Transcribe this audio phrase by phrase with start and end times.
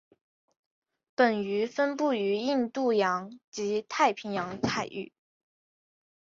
[1.15, 5.13] 本鱼分布于印度洋及太平洋海域。